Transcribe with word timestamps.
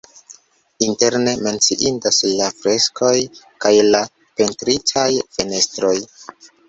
Interne 0.85 1.33
menciindas 1.47 2.21
la 2.39 2.47
freskoj 2.61 3.13
kaj 3.67 3.73
la 3.89 4.03
pentritaj 4.41 5.09
fenestroj. 5.37 5.97